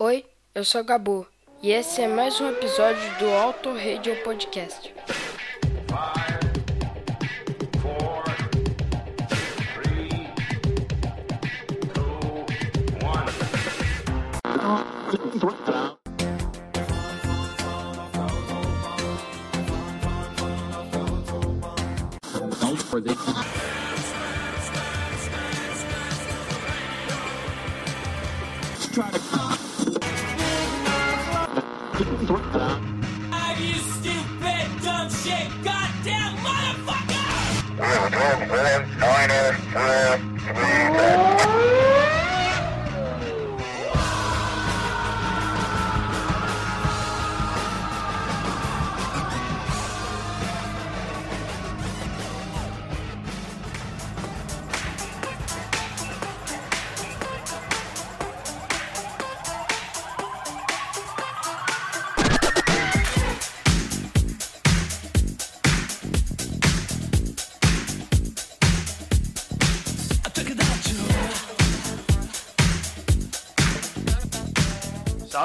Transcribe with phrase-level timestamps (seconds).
[0.00, 1.26] Oi, eu sou Gabu
[1.60, 4.94] e esse é mais um episódio do Auto Radio Podcast.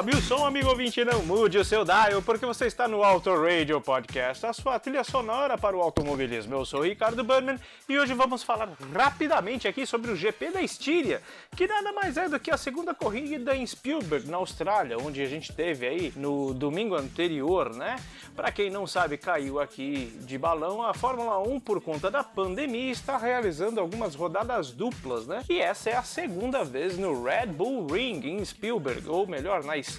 [0.04, 1.02] Sabe o som, amigo ouvinte?
[1.02, 5.02] Não mude o seu dial, porque você está no Auto Radio Podcast, a sua trilha
[5.02, 6.54] sonora para o automobilismo.
[6.54, 10.60] Eu sou o Ricardo Burnman e hoje vamos falar rapidamente aqui sobre o GP da
[10.60, 11.22] Estíria,
[11.56, 15.26] que nada mais é do que a segunda corrida em Spielberg, na Austrália, onde a
[15.26, 17.96] gente teve aí no domingo anterior, né?
[18.36, 22.92] Para quem não sabe, caiu aqui de balão, a Fórmula 1, por conta da pandemia,
[22.92, 25.42] está realizando algumas rodadas duplas, né?
[25.48, 29.78] E essa é a segunda vez no Red Bull Ring em Spielberg, ou melhor, na
[29.78, 29.93] Estíria.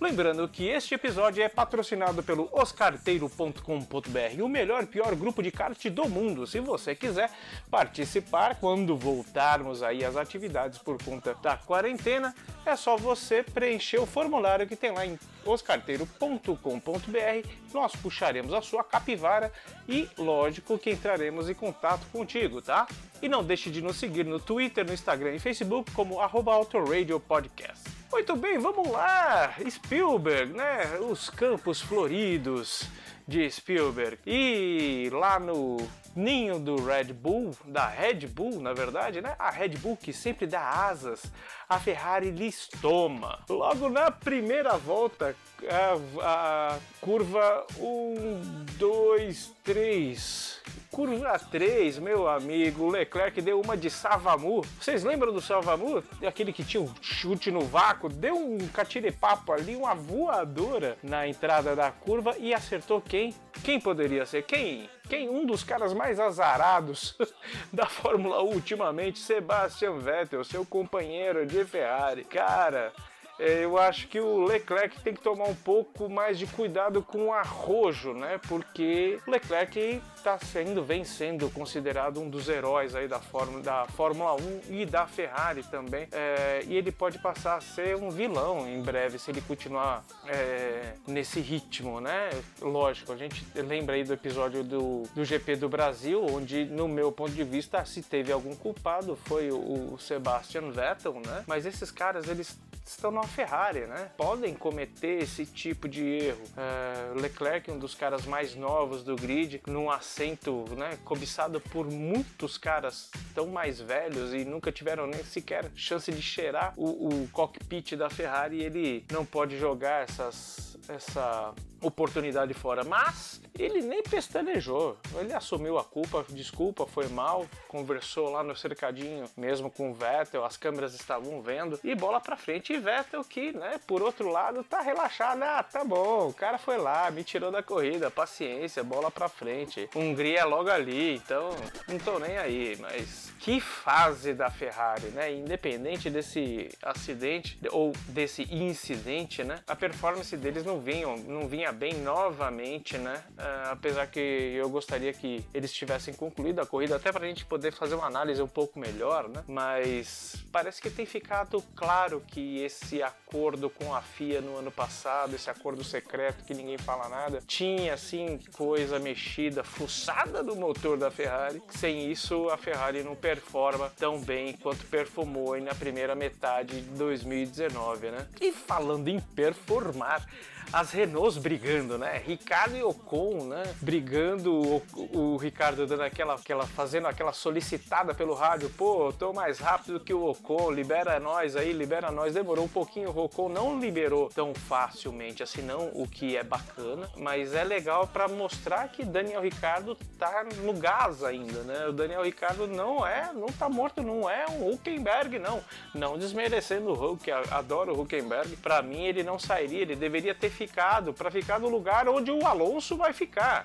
[0.00, 5.82] Lembrando que este episódio é patrocinado pelo oscarteiro.com.br, o melhor e pior grupo de kart
[5.88, 6.46] do mundo.
[6.46, 7.30] Se você quiser
[7.70, 12.34] participar quando voltarmos aí às atividades por conta da quarentena,
[12.66, 17.48] é só você preencher o formulário que tem lá em oscarteiro.com.br.
[17.72, 19.50] Nós puxaremos a sua capivara
[19.88, 22.86] e, lógico, que entraremos em contato contigo, tá?
[23.22, 27.18] E não deixe de nos seguir no Twitter, no Instagram e Facebook como arroba Autoradio
[27.18, 27.82] Podcast.
[28.12, 29.54] Muito bem, vamos lá!
[29.68, 30.98] Spielberg, né?
[31.00, 32.88] Os campos floridos
[33.26, 34.18] de Spielberg.
[34.26, 35.78] E lá no
[36.16, 39.36] ninho do Red Bull, da Red Bull, na verdade, né?
[39.38, 41.30] A Red Bull que sempre dá asas,
[41.68, 43.38] a Ferrari lhes toma.
[43.48, 45.36] Logo na primeira volta,
[45.68, 50.62] a, a curva 1, 2, 3.
[50.90, 54.62] Curva 3, meu amigo, Leclerc deu uma de Savamu.
[54.80, 56.02] Vocês lembram do Savamu?
[56.26, 61.76] Aquele que tinha um chute no vácuo, deu um catiripapo ali, uma voadora na entrada
[61.76, 63.34] da curva e acertou quem?
[63.62, 64.42] Quem poderia ser?
[64.44, 64.88] Quem?
[65.08, 65.28] Quem?
[65.28, 67.16] Um dos caras mais azarados
[67.72, 72.24] da Fórmula 1 ultimamente, Sebastian Vettel, seu companheiro de Ferrari.
[72.24, 72.92] Cara,
[73.38, 77.32] eu acho que o Leclerc tem que tomar um pouco mais de cuidado com o
[77.32, 78.40] arrojo, né?
[78.48, 83.86] Porque o Leclerc está sendo, vem sendo considerado um dos heróis aí da Fórmula, da
[83.86, 86.08] Fórmula 1 e da Ferrari também.
[86.10, 90.94] É, e ele pode passar a ser um vilão em breve se ele continuar é,
[91.06, 92.30] nesse ritmo, né?
[92.60, 97.12] Lógico, a gente lembra aí do episódio do, do GP do Brasil, onde, no meu
[97.12, 101.44] ponto de vista, se teve algum culpado foi o, o Sebastian Vettel, né?
[101.46, 102.58] Mas esses caras, eles
[102.90, 104.10] estão numa Ferrari, né?
[104.16, 106.42] Podem cometer esse tipo de erro.
[106.56, 112.56] É, Leclerc, um dos caras mais novos do grid, num assento, né, cobiçado por muitos
[112.56, 117.96] caras tão mais velhos e nunca tiveram nem sequer chance de cheirar o, o cockpit
[117.96, 122.84] da Ferrari, ele não pode jogar essas, essa oportunidade fora.
[122.84, 124.96] Mas ele nem pestanejou.
[125.18, 130.44] Ele assumiu a culpa, desculpa, foi mal, conversou lá no cercadinho mesmo com o Vettel,
[130.44, 132.72] as câmeras estavam vendo e bola pra frente.
[132.72, 135.42] E Vettel que, né, por outro lado, tá relaxado.
[135.42, 139.88] Ah, tá bom, o cara foi lá, me tirou da corrida, paciência, bola pra frente.
[139.94, 141.50] Hungria é logo ali, então
[141.88, 145.32] não tô nem aí, mas que fase da Ferrari, né?
[145.32, 149.60] Independente desse acidente ou desse incidente, né?
[149.66, 153.22] A performance deles não vinha, não vinha bem novamente, né?
[153.30, 157.72] Uh, apesar que eu gostaria que eles tivessem concluído a corrida, até pra gente poder
[157.72, 159.42] fazer uma análise um pouco melhor, né?
[159.46, 165.34] Mas parece que tem ficado claro que esse acordo com a FIA no ano passado,
[165.34, 171.10] esse acordo secreto que ninguém fala nada, tinha assim coisa mexida, fuçada no motor da
[171.10, 171.62] Ferrari.
[171.70, 178.10] Sem isso, a Ferrari não performa tão bem quanto performou na primeira metade de 2019,
[178.10, 178.26] né?
[178.40, 180.26] E falando em performar,
[180.72, 182.20] as Renaults brigando, né?
[182.24, 183.62] Ricardo e Ocon, né?
[183.80, 184.82] Brigando, o,
[185.12, 190.12] o Ricardo dando aquela, aquela, fazendo aquela solicitada pelo rádio, pô, tô mais rápido que
[190.12, 192.34] o Ocon, libera nós aí, libera nós.
[192.34, 197.08] Demorou um pouquinho, o Ocon não liberou tão facilmente assim, não, o que é bacana,
[197.16, 201.86] mas é legal para mostrar que Daniel Ricardo tá no gás ainda, né?
[201.88, 205.62] O Daniel Ricardo não é, não tá morto, não é um Huckenberg, não.
[205.94, 208.56] Não desmerecendo o Hulk, adoro o Huckenberg.
[208.56, 212.44] Para mim ele não sairia, ele deveria ter ficado para ficar no lugar onde o
[212.46, 213.64] Alonso vai ficar.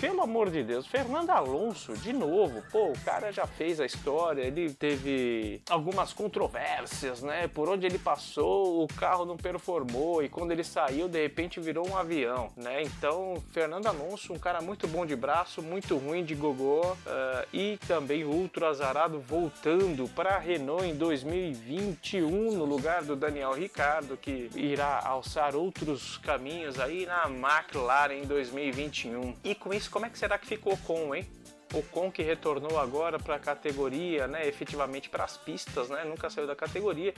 [0.00, 4.42] Pelo amor de Deus, Fernando Alonso, de novo, pô, o cara já fez a história,
[4.42, 7.48] ele teve algumas controvérsias, né?
[7.48, 11.88] Por onde ele passou, o carro não performou e quando ele saiu, de repente virou
[11.88, 12.82] um avião, né?
[12.82, 17.78] Então, Fernando Alonso, um cara muito bom de braço, muito ruim de gogó uh, e
[17.86, 24.50] também ultra azarado voltando para a Renault em 2021 no lugar do Daniel Ricardo, que
[24.54, 29.34] irá alçar outros caminhos aí na McLaren em 2021.
[29.44, 31.26] E com isso como é que será que ficou com, hein?
[31.72, 36.30] O Con que retornou agora para a categoria, né, efetivamente para as pistas, né, nunca
[36.30, 37.12] saiu da categoria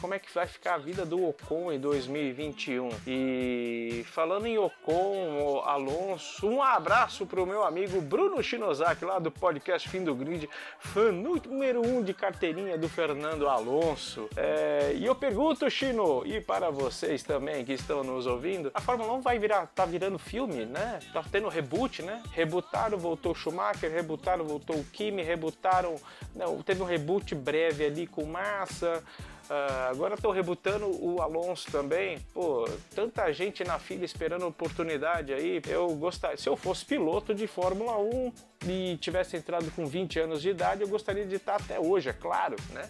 [0.00, 2.90] como é que vai ficar a vida do Ocon em 2021.
[3.06, 9.30] E falando em Ocon, Alonso, um abraço para o meu amigo Bruno Shinozaki, lá do
[9.30, 10.48] podcast Fim do Grid,
[10.78, 14.28] fã número um de carteirinha do Fernando Alonso.
[14.36, 19.12] É, e eu pergunto, Chino, e para vocês também que estão nos ouvindo, a Fórmula
[19.14, 20.98] 1 vai virar, tá virando filme, né?
[21.12, 22.22] Tá tendo reboot, né?
[22.32, 25.96] Rebutaram, voltou Schumacher, rebutaram, voltou o Kimi, rebutaram,
[26.34, 29.02] não, teve um reboot breve ali com Massa,
[29.50, 32.18] Uh, agora estão rebutando o Alonso também.
[32.32, 35.60] Pô, tanta gente na fila esperando oportunidade aí.
[35.68, 38.32] Eu gostaria, se eu fosse piloto de Fórmula 1
[38.68, 42.12] e tivesse entrado com 20 anos de idade, eu gostaria de estar até hoje, é
[42.12, 42.88] claro, né?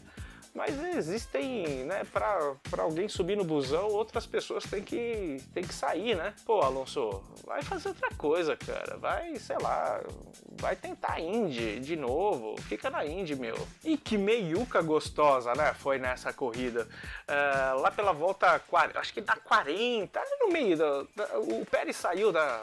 [0.54, 6.14] Mas existem, né, para alguém subir no busão, outras pessoas têm que, têm que sair,
[6.14, 6.34] né?
[6.44, 8.98] Pô, Alonso, vai fazer outra coisa, cara.
[8.98, 10.02] Vai, sei lá,
[10.60, 12.54] vai tentar Indy de novo.
[12.62, 13.56] Fica na Indy, meu.
[13.82, 15.72] E que meiuca gostosa, né?
[15.72, 16.86] Foi nessa corrida.
[17.26, 18.60] Uh, lá pela volta,
[18.96, 22.62] acho que dá 40, no meio da, da, O Pérez saiu da,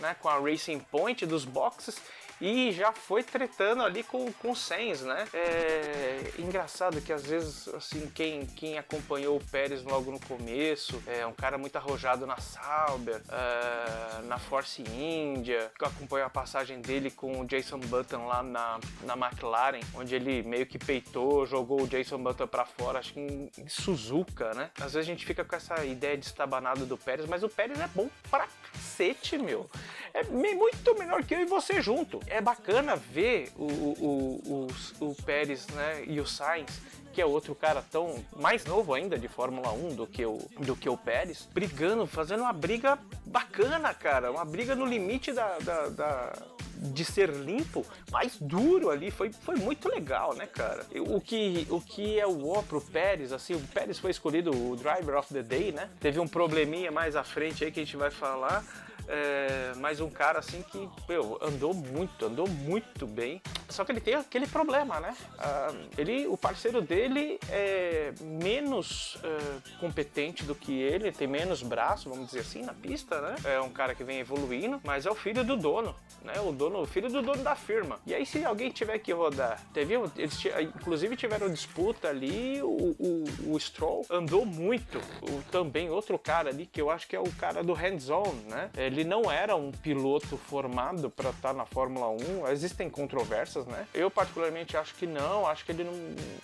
[0.00, 2.00] né, com a Racing Point dos boxes
[2.44, 5.26] e já foi tretando ali com, com o Sainz, né?
[5.32, 11.26] É engraçado que às vezes, assim, quem, quem acompanhou o Pérez logo no começo, é
[11.26, 17.10] um cara muito arrojado na Sauber, é, na Force India, que acompanhou a passagem dele
[17.10, 21.86] com o Jason Button lá na, na McLaren, onde ele meio que peitou, jogou o
[21.86, 24.70] Jason Button para fora, acho que em, em Suzuka, né?
[24.76, 27.80] Às vezes a gente fica com essa ideia de estabanado do Pérez, mas o Pérez
[27.80, 29.70] é bom pra cacete, meu.
[30.12, 32.20] É muito melhor que eu e você junto.
[32.34, 34.68] É bacana ver o, o,
[35.00, 36.82] o, o Pérez né, e o Sainz
[37.12, 40.74] que é outro cara tão mais novo ainda de Fórmula 1 do que o, do
[40.74, 44.32] que o Pérez, brigando, fazendo uma briga bacana, cara.
[44.32, 46.32] Uma briga no limite da, da, da
[46.76, 49.12] de ser limpo, mais duro ali.
[49.12, 50.84] Foi, foi muito legal, né, cara?
[51.08, 54.74] O que, o que é o ó pro Pérez, assim, o Pérez foi escolhido o
[54.74, 55.88] Driver of the Day, né?
[56.00, 58.64] Teve um probleminha mais à frente aí que a gente vai falar
[59.08, 63.40] é, mas um cara assim que meu, andou muito, andou muito bem.
[63.68, 65.16] Só que ele tem aquele problema, né?
[65.38, 72.08] Ah, ele, o parceiro dele é menos é, competente do que ele, tem menos braço,
[72.08, 73.36] vamos dizer assim, na pista, né?
[73.44, 76.34] É um cara que vem evoluindo, mas é o filho do dono, né?
[76.40, 77.98] O dono, o filho do dono da firma.
[78.06, 80.44] E aí se alguém tiver que rodar, teve, eles
[80.76, 84.98] inclusive tiveram disputa ali, o, o, o Stroll andou muito.
[85.22, 88.70] O, também outro cara ali que eu acho que é o cara do hands-on, né?
[88.76, 92.48] Ele ele não era um piloto formado para estar tá na Fórmula 1.
[92.48, 93.86] Existem controvérsias, né?
[93.92, 95.92] Eu particularmente acho que não, acho que ele não,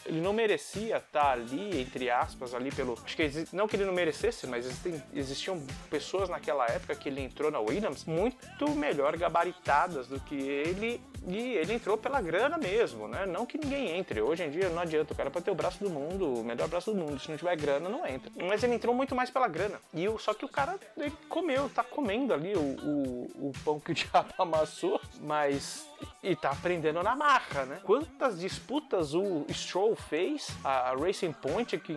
[0.04, 2.99] ele não merecia estar tá ali, entre aspas, ali pelo.
[3.04, 7.21] Acho que não que ele não merecesse, mas existem, existiam pessoas naquela época que ele
[7.21, 13.07] entrou na Williams muito melhor gabaritadas do que ele e ele entrou pela grana mesmo,
[13.07, 13.26] né?
[13.26, 14.21] Não que ninguém entre.
[14.21, 16.69] Hoje em dia não adianta, o cara pode ter o braço do mundo, o melhor
[16.69, 17.19] braço do mundo.
[17.19, 18.30] Se não tiver grana, não entra.
[18.37, 19.80] Mas ele entrou muito mais pela grana.
[19.92, 23.78] E o, só que o cara ele comeu, tá comendo ali o, o, o pão
[23.78, 25.88] que o diabo amassou, mas
[26.23, 27.80] e tá aprendendo na marca, né?
[27.85, 31.94] Quantas disputas o Stroll fez, a Racing Point, que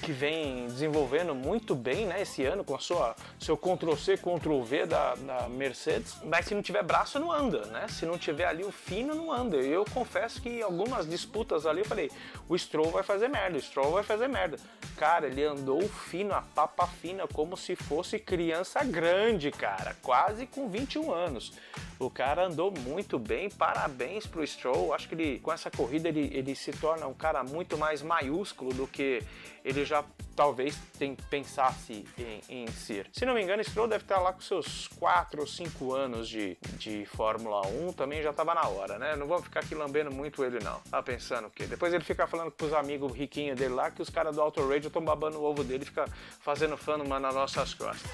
[0.00, 4.62] que vem desenvolvendo muito bem né, esse ano com a sua seu Ctrl C, Ctrl
[4.62, 7.86] V da, da, Mercedes, mas se não tiver braço não anda, né?
[7.88, 9.56] Se não tiver ali o fino não anda.
[9.56, 12.10] Eu confesso que algumas disputas ali eu falei,
[12.48, 14.58] o Stroll vai fazer merda, o Stroll vai fazer merda.
[14.96, 20.68] Cara, ele andou fino, a papa fina, como se fosse criança grande, cara, quase com
[20.68, 21.52] 21 anos.
[21.98, 24.94] O cara andou muito bem, parabéns pro Stroll.
[24.94, 28.72] Acho que ele, com essa corrida ele, ele se torna um cara muito mais maiúsculo
[28.72, 29.22] do que
[29.64, 30.04] ele já
[30.36, 33.10] talvez tem, pensasse em, em ser.
[33.12, 36.56] Se não me engano, Stroll deve estar lá com seus 4 ou 5 anos de,
[36.78, 39.16] de Fórmula 1, também já estava na hora, né?
[39.16, 40.80] Não vamos ficar aqui lambendo muito ele, não.
[40.90, 41.66] Tá pensando o quê?
[41.66, 44.86] Depois ele fica falando pros amigos riquinhos dele lá que os caras do Auto Radio
[44.86, 46.04] estão babando o ovo dele fica
[46.40, 48.08] fazendo fã nas nossas costas.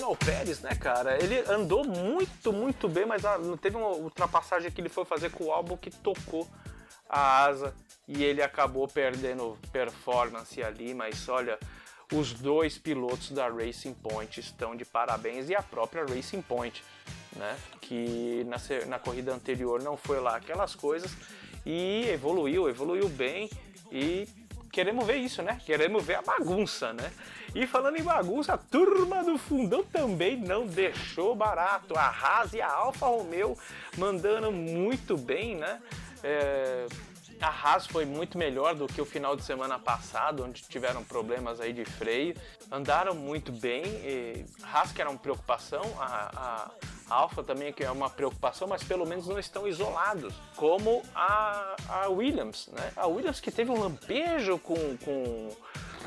[0.00, 1.22] Ao Pérez, né, cara?
[1.22, 5.44] Ele andou muito, muito bem, mas ah, teve uma ultrapassagem que ele foi fazer com
[5.44, 6.48] o álbum que tocou
[7.08, 7.74] a asa
[8.08, 11.58] e ele acabou perdendo performance ali, mas olha,
[12.12, 16.82] os dois pilotos da Racing Point estão de parabéns e a própria Racing Point,
[17.36, 17.56] né?
[17.80, 18.56] Que na,
[18.86, 21.10] na corrida anterior não foi lá aquelas coisas
[21.64, 23.50] e evoluiu, evoluiu bem
[23.90, 24.26] e
[24.72, 25.60] queremos ver isso, né?
[25.64, 27.12] Queremos ver a bagunça, né?
[27.54, 31.94] E falando em bagunça, a turma do fundão também não deixou barato.
[31.96, 33.56] A Haas e a Alfa Romeo
[33.98, 35.80] mandando muito bem, né?
[36.24, 36.86] É,
[37.42, 41.60] a Haas foi muito melhor do que o final de semana passado, onde tiveram problemas
[41.60, 42.36] aí de freio.
[42.70, 43.82] Andaram muito bem.
[43.84, 46.70] E Haas que era uma preocupação, a,
[47.10, 51.74] a Alfa também que é uma preocupação, mas pelo menos não estão isolados, como a,
[51.88, 52.92] a Williams, né?
[52.96, 55.50] A Williams que teve um lampejo com, com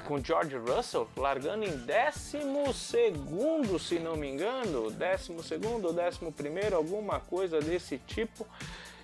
[0.06, 6.32] com George Russell largando em décimo segundo, se não me engano, décimo segundo ou décimo
[6.32, 8.48] primeiro, alguma coisa desse tipo,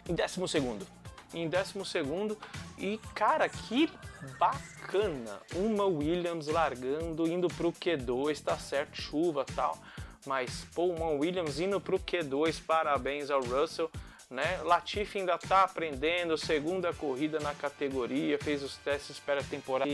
[0.08, 0.86] em décimo segundo.
[1.34, 2.38] Em décimo segundo
[2.78, 3.90] e cara, que
[4.38, 5.40] bacana!
[5.56, 9.78] Uma Williams largando, indo pro Q2, tá certo, chuva tal,
[10.26, 13.90] mas pô, uma Williams indo pro Q2, parabéns ao Russell
[14.32, 14.62] né?
[14.64, 19.92] Latifi ainda está aprendendo, segunda corrida na categoria, fez os testes pré-temporada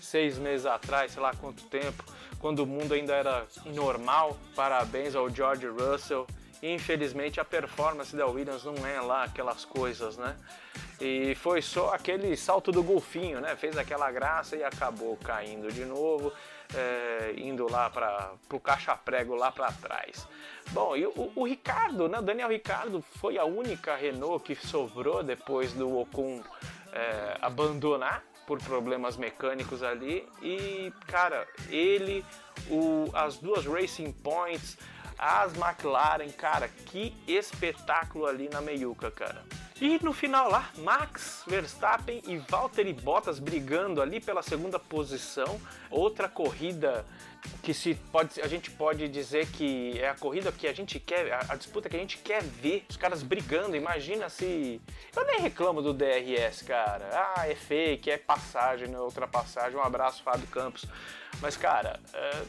[0.00, 2.02] seis meses atrás, sei lá quanto tempo,
[2.38, 4.34] quando o mundo ainda era normal.
[4.54, 6.26] Parabéns ao George Russell.
[6.62, 10.36] Infelizmente a performance da Williams não é lá aquelas coisas, né?
[11.00, 13.54] E foi só aquele salto do golfinho, né?
[13.56, 16.32] Fez aquela graça e acabou caindo de novo
[16.74, 20.26] é, indo lá para o caixa-prego lá para trás.
[20.70, 25.72] Bom, e o, o, Ricardo, né, Daniel Ricardo foi a única Renault que sobrou depois
[25.72, 26.42] do Ocon
[26.92, 32.24] é, abandonar por problemas mecânicos ali e cara, ele,
[32.70, 34.78] o, as duas Racing Points,
[35.18, 39.44] as McLaren, cara, que espetáculo ali na meiuca, cara.
[39.80, 45.60] E no final lá, Max Verstappen e Valtteri Bottas brigando ali pela segunda posição.
[45.90, 47.04] Outra corrida
[47.62, 51.30] que se pode, a gente pode dizer que é a corrida que a gente quer,
[51.30, 53.76] a, a, disputa que a gente quer ver, os caras brigando.
[53.76, 54.80] Imagina se.
[55.14, 57.10] Eu nem reclamo do DRS, cara.
[57.12, 59.78] Ah, é fake, é passagem, não é ultrapassagem.
[59.78, 60.86] Um abraço, Fábio Campos.
[61.42, 62.42] Mas, cara, é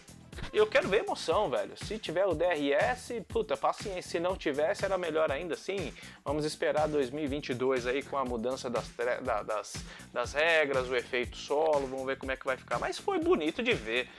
[0.53, 1.73] eu quero ver emoção, velho.
[1.75, 4.03] Se tiver o DRS, puta, paciência.
[4.03, 5.55] Se não tivesse, era melhor ainda.
[5.55, 8.87] Sim, vamos esperar 2022 aí com a mudança das,
[9.23, 9.73] da, das,
[10.13, 12.79] das regras, o efeito solo, vamos ver como é que vai ficar.
[12.79, 14.09] Mas foi bonito de ver.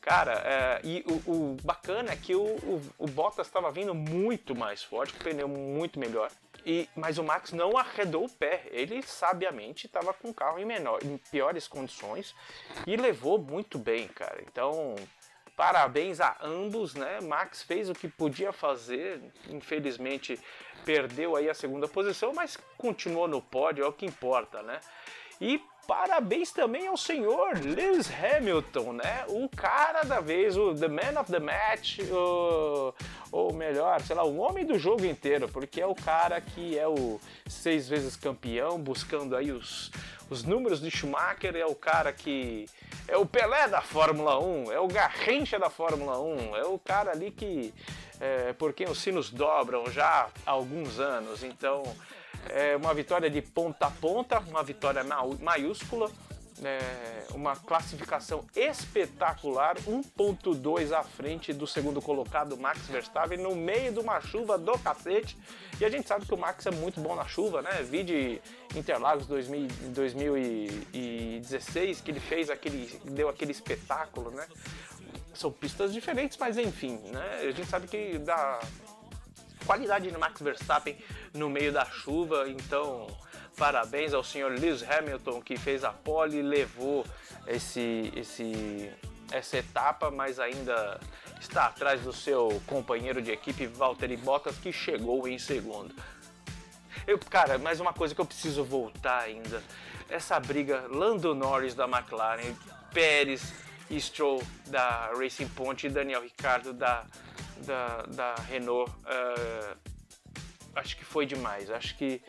[0.00, 4.54] Cara, é, e o, o, bacana é que o, o, o Bottas estava vindo muito
[4.54, 6.30] mais forte, com o pneu muito melhor.
[6.64, 8.62] E, mas o Max não arredou o pé.
[8.70, 12.34] Ele sabiamente estava com o carro em, menor, em piores condições
[12.86, 14.42] e levou muito bem, cara.
[14.46, 14.96] Então,
[15.56, 17.20] parabéns a ambos, né?
[17.20, 20.38] Max fez o que podia fazer, infelizmente
[20.84, 24.78] perdeu aí a segunda posição, mas continuou no pódio, é o que importa, né?
[25.40, 29.24] E parabéns também ao senhor Lewis Hamilton, né?
[29.28, 32.92] O cara da vez, o The Man of the Match, o,
[33.30, 36.86] ou melhor, sei lá, o homem do jogo inteiro, porque é o cara que é
[36.86, 39.90] o seis vezes campeão, buscando aí os,
[40.28, 42.66] os números de Schumacher, é o cara que
[43.08, 47.12] é o Pelé da Fórmula 1, é o Garrincha da Fórmula 1, é o cara
[47.12, 47.72] ali que
[48.20, 51.42] é, por quem os sinos dobram já há alguns anos.
[51.42, 51.82] Então,
[52.50, 55.02] é uma vitória de ponta a ponta, uma vitória
[55.40, 56.10] maiúscula
[56.64, 63.98] é, uma classificação espetacular, 1.2 à frente do segundo colocado Max Verstappen no meio de
[63.98, 65.36] uma chuva do cacete.
[65.78, 67.82] E a gente sabe que o Max é muito bom na chuva, né?
[67.82, 68.40] Vi de
[68.74, 74.46] Interlagos 2000, 2016 que ele fez aquele, deu aquele espetáculo, né?
[75.34, 77.40] São pistas diferentes, mas enfim, né?
[77.42, 78.60] A gente sabe que dá
[79.66, 80.96] qualidade no Max Verstappen
[81.34, 83.06] no meio da chuva, então
[83.56, 87.06] Parabéns ao senhor Lewis Hamilton que fez a pole e levou
[87.46, 88.92] esse, esse,
[89.32, 91.00] essa etapa, mas ainda
[91.40, 95.94] está atrás do seu companheiro de equipe Valtteri Bottas, que chegou em segundo.
[97.06, 99.62] Eu, cara, mais uma coisa que eu preciso voltar ainda.
[100.10, 102.54] Essa briga Lando Norris da McLaren,
[102.92, 103.54] Pérez
[103.90, 107.04] Stroll da Racing Point e Daniel Ricciardo da,
[107.58, 108.90] da, da Renault.
[108.90, 109.76] Uh,
[110.74, 111.70] acho que foi demais.
[111.70, 112.20] Acho que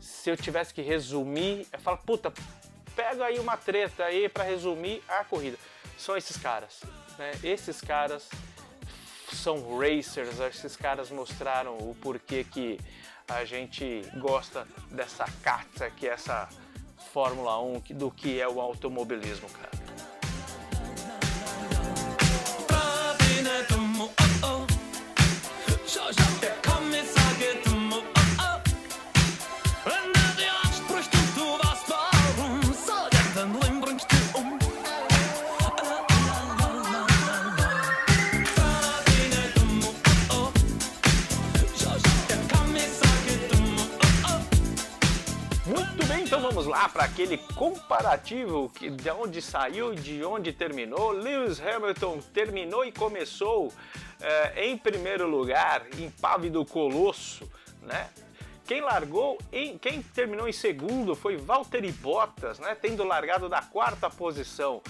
[0.00, 2.32] se eu tivesse que resumir, eu falo, puta,
[2.94, 5.58] pega aí uma treta aí para resumir a corrida.
[5.98, 6.80] São esses caras,
[7.18, 7.32] né?
[7.42, 8.28] Esses caras
[9.32, 12.78] são racers, esses caras mostraram o porquê que
[13.28, 16.48] a gente gosta dessa caça que é essa
[17.12, 19.81] Fórmula 1, do que é o automobilismo, cara.
[46.88, 51.10] Para aquele comparativo que, de onde saiu de onde terminou.
[51.10, 53.72] Lewis Hamilton terminou e começou
[54.20, 57.50] eh, em primeiro lugar, impávido colosso,
[57.82, 58.10] né?
[58.64, 62.74] Quem largou, em, quem terminou em segundo foi Valtteri Bottas, né?
[62.74, 64.80] Tendo largado da quarta posição.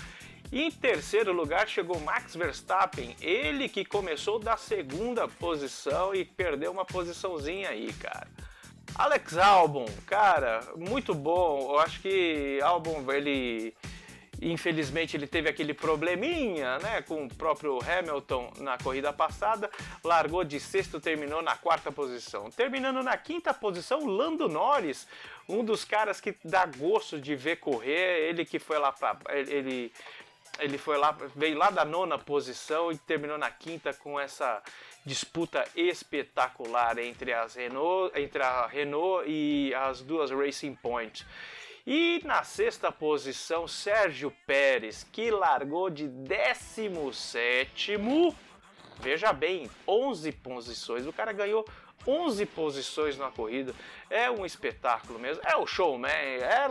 [0.53, 6.85] Em terceiro lugar chegou Max Verstappen, ele que começou da segunda posição e perdeu uma
[6.85, 8.29] posiçãozinha aí, cara.
[8.95, 11.73] Alex Albon, cara, muito bom.
[11.73, 13.75] Eu acho que Albon, ele
[14.41, 19.71] infelizmente ele teve aquele probleminha, né, com o próprio Hamilton na corrida passada,
[20.03, 22.51] largou de sexto, terminou na quarta posição.
[22.51, 25.07] Terminando na quinta posição, Lando Norris,
[25.49, 29.93] um dos caras que dá gosto de ver correr, ele que foi lá para ele
[30.59, 34.63] ele foi lá, veio lá da nona posição e terminou na quinta com essa
[35.05, 41.27] disputa espetacular entre as Renault, entre a Renault e as duas Racing Point.
[41.85, 47.95] E na sexta posição, Sérgio Pérez, que largou de 17.
[49.01, 51.07] Veja bem, 11 posições.
[51.09, 51.67] O cara ganhou
[52.07, 53.75] 11 posições na corrida.
[54.09, 55.43] É um espetáculo mesmo.
[55.45, 56.09] É o showman.
[56.09, 56.69] É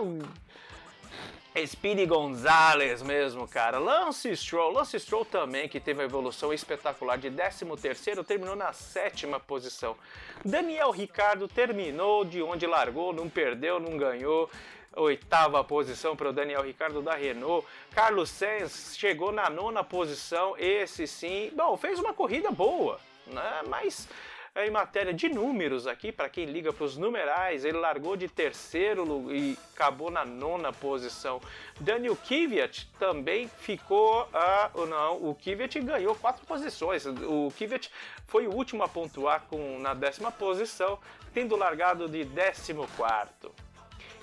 [1.65, 3.77] Speedy Gonzalez mesmo, cara.
[3.77, 9.37] Lance Stroll, Lance Stroll também, que teve a evolução espetacular de 13º, terminou na sétima
[9.37, 9.97] posição.
[10.45, 14.49] Daniel Ricardo terminou de onde largou, não perdeu, não ganhou.
[14.95, 17.65] Oitava posição para o Daniel Ricardo da Renault.
[17.93, 21.51] Carlos Sainz chegou na nona posição, esse sim.
[21.55, 23.61] Bom, fez uma corrida boa, né?
[23.67, 24.07] Mas
[24.55, 29.33] em matéria de números aqui, para quem liga para os numerais, ele largou de terceiro
[29.33, 31.39] e acabou na nona posição.
[31.79, 37.05] Daniel Kvyat também ficou, uh, não, o Kvyat ganhou quatro posições.
[37.05, 37.89] O Kvyat
[38.27, 40.99] foi o último a pontuar com, na décima posição,
[41.33, 43.53] tendo largado de décimo quarto.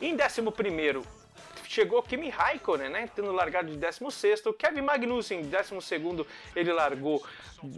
[0.00, 1.02] Em décimo primeiro,
[1.68, 6.26] chegou Kimi Raikkonen, né, tendo largado de 16 Kevin Magnussen, 12
[6.56, 7.22] ele largou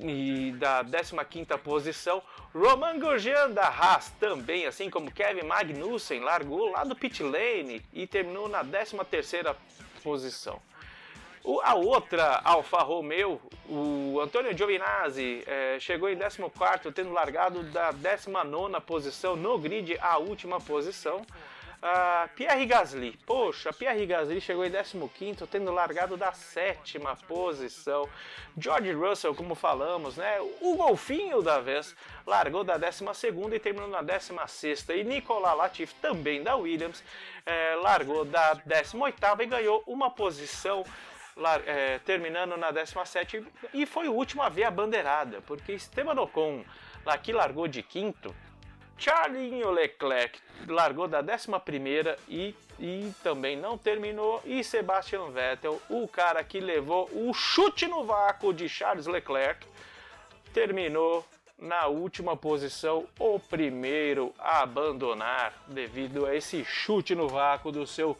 [0.01, 2.23] e da 15ª posição.
[2.55, 8.07] Roman Grosjean da Haas também, assim como Kevin Magnussen, largou lá do pit lane e
[8.07, 9.57] terminou na 13ª
[10.05, 10.61] posição.
[11.43, 17.93] O, a outra Alfa Romeo, o Antônio Giovinazzi, é, chegou em 14º, tendo largado da
[17.93, 21.25] 19ª posição no grid, a última posição.
[21.83, 28.07] Uh, Pierre Gasly, poxa, Pierre Gasly chegou em 15, tendo largado da sétima posição.
[28.59, 30.39] George Russell, como falamos, né?
[30.61, 33.03] O golfinho da vez largou da 12
[33.55, 34.91] e terminou na 16.
[34.91, 37.03] E Nicolas Latifi, também da Williams,
[37.47, 40.85] eh, largou da 18 e ganhou uma posição.
[41.65, 46.63] É, terminando na 17 e foi o último a ver a bandeirada, porque Esteban Ocon,
[47.07, 48.35] lá que largou de quinto,
[49.01, 51.49] Charlinho Leclerc largou da 11
[52.29, 54.43] e, e também não terminou.
[54.45, 59.67] E Sebastian Vettel, o cara que levou o chute no vácuo de Charles Leclerc,
[60.53, 61.25] terminou
[61.59, 68.17] na última posição, o primeiro a abandonar devido a esse chute no vácuo do seu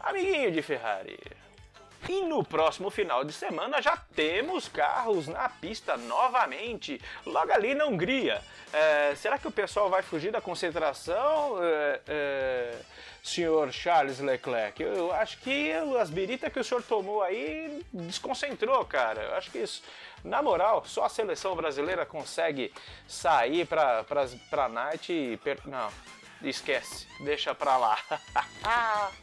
[0.00, 1.18] amiguinho de Ferrari.
[2.08, 7.86] E no próximo final de semana já temos carros na pista novamente, logo ali na
[7.86, 8.42] Hungria.
[8.72, 12.78] É, será que o pessoal vai fugir da concentração, é, é,
[13.22, 14.82] senhor Charles Leclerc?
[14.82, 19.22] Eu, eu acho que as biritas que o senhor tomou aí desconcentrou, cara.
[19.22, 19.82] Eu acho que isso,
[20.24, 22.72] na moral, só a seleção brasileira consegue
[23.06, 25.36] sair pra, pra, pra night e.
[25.36, 25.58] Per...
[25.66, 25.88] Não,
[26.42, 27.98] esquece, deixa pra lá.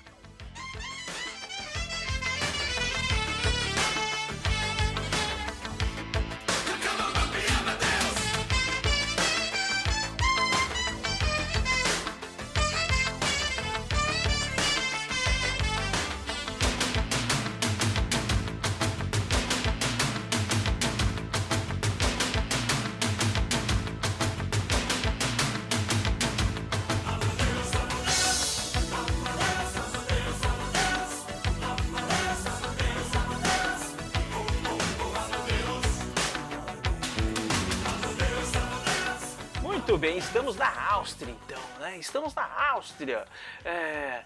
[39.89, 41.97] Muito bem, estamos na Áustria então, né?
[41.97, 43.25] Estamos na Áustria.
[43.65, 44.21] É,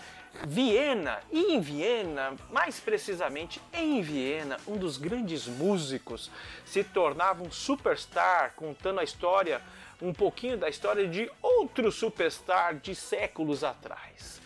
[0.45, 6.30] Viena, e em Viena, mais precisamente em Viena, um dos grandes músicos
[6.65, 9.62] se tornava um superstar, contando a história,
[10.02, 14.41] um pouquinho da história de outro superstar de séculos atrás.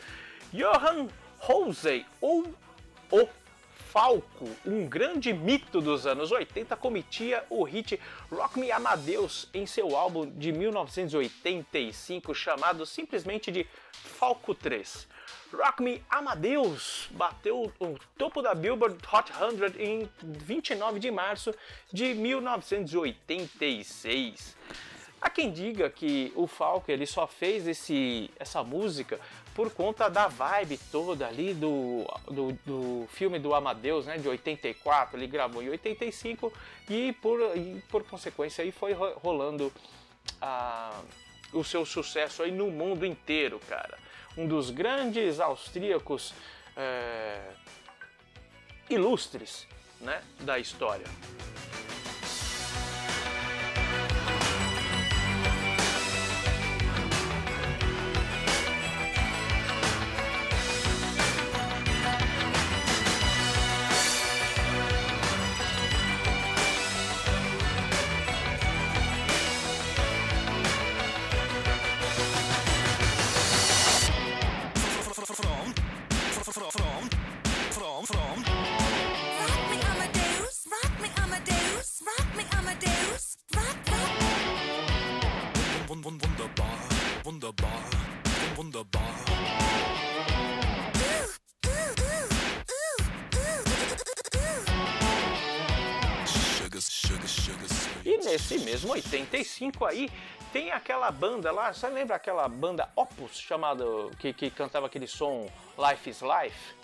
[0.53, 1.07] Johann
[1.39, 2.45] Rosey, ou
[3.09, 3.27] o
[3.91, 7.97] Falco, um grande mito dos anos 80, cometia o hit
[8.29, 15.07] Rock Me Amadeus em seu álbum de 1985 chamado simplesmente de Falco 3.
[15.53, 21.55] Rock Me Amadeus bateu o topo da Billboard Hot 100 em 29 de março
[21.91, 24.57] de 1986.
[25.19, 29.19] Há quem diga que o Falco ele só fez esse, essa música
[29.55, 35.17] por conta da vibe toda ali do, do, do, filme do Amadeus, né, de 84,
[35.17, 36.53] ele gravou em 85
[36.87, 39.73] e por, e por consequência aí foi rolando
[40.39, 41.01] ah,
[41.51, 43.97] o seu sucesso aí no mundo inteiro, cara.
[44.37, 46.35] Um dos grandes austríacos
[46.75, 47.41] é,
[48.87, 49.67] ilustres
[49.99, 51.07] né, da história.
[98.37, 100.11] Nesse mesmo 85 aí
[100.53, 103.83] tem aquela banda lá, você lembra aquela banda Opus chamada
[104.19, 106.75] que, que cantava aquele som Life is Life?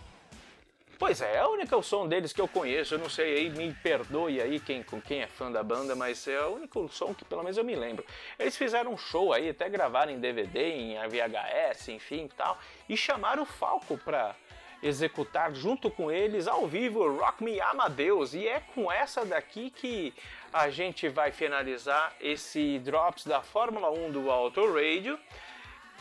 [0.98, 3.72] Pois é, é o único som deles que eu conheço, eu não sei aí, me
[3.72, 7.24] perdoe aí quem, com quem é fã da banda, mas é o único som que
[7.24, 8.04] pelo menos eu me lembro.
[8.40, 12.58] Eles fizeram um show aí, até gravaram em DVD, em VHS, enfim tal,
[12.90, 14.36] e chamaram o Falco pra
[14.84, 18.34] executar junto com eles ao vivo Rock Me Amadeus.
[18.34, 20.14] E é com essa daqui que
[20.54, 25.20] a gente vai finalizar esse Drops da Fórmula 1 do Auto Radio.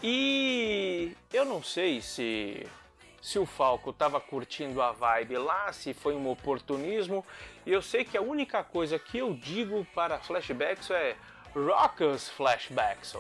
[0.03, 2.67] E eu não sei se
[3.23, 7.25] se o Falco estava curtindo a vibe lá, se foi um oportunismo.
[7.65, 11.17] Eu sei que a única coisa que eu digo para flashbacks é
[11.55, 13.15] Rockers Flashbacks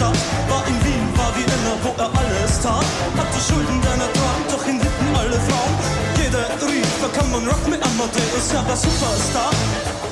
[0.00, 0.16] Stadt.
[0.48, 2.84] War in Wien, war wie immer, wo er alles tat.
[3.18, 4.89] Hat die Schulden dann ertragen, doch in
[7.00, 9.50] da kann man rocken mit Amadeus, ja der Superstar.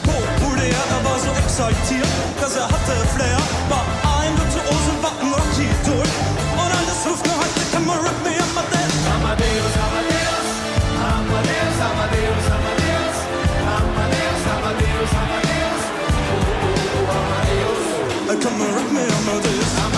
[0.05, 2.09] Populär, er war so exaltiert,
[2.41, 3.41] dass er hatte Flair.
[3.69, 3.85] War
[4.21, 6.09] ein Virtuose, war ein Rocky-Idol.
[6.61, 8.97] Und alles ruft nur heute, kann man rocken mit Amadeus.
[9.15, 10.49] Amadeus, Amadeus,
[11.13, 13.19] Amadeus, Amadeus, Amadeus,
[13.77, 15.83] Amadeus, Amadeus, Amadeus,
[16.33, 17.89] oh, oh, oh, Amadeus.
[18.43, 18.89] Kann man Rock.
[18.89, 19.98] Amadeus.